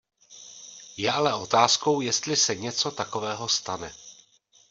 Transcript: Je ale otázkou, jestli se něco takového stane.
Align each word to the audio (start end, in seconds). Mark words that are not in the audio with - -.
Je 0.97 1.11
ale 1.11 1.33
otázkou, 1.33 2.01
jestli 2.01 2.35
se 2.35 2.55
něco 2.55 2.91
takového 2.91 3.49
stane. 3.49 3.93